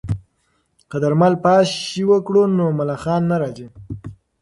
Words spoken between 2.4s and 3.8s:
نو ملخان نه راځي.